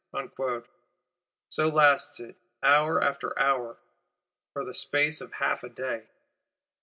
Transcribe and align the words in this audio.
So 1.51 1.67
lasts 1.67 2.19
it, 2.19 2.35
hour 2.63 3.03
after 3.03 3.37
hour; 3.37 3.77
for 4.51 4.65
the 4.65 4.73
space 4.73 5.21
of 5.21 5.31
half 5.33 5.61
a 5.63 5.69
day. 5.69 6.07